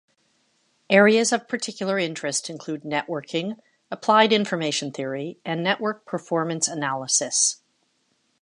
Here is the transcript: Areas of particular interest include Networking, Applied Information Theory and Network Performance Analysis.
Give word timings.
Areas 0.89 1.31
of 1.31 1.47
particular 1.47 1.99
interest 1.99 2.49
include 2.49 2.81
Networking, 2.81 3.59
Applied 3.91 4.33
Information 4.33 4.91
Theory 4.91 5.37
and 5.45 5.61
Network 5.63 6.07
Performance 6.07 6.67
Analysis. 6.67 7.57